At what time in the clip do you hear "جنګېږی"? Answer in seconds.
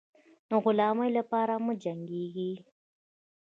1.83-2.51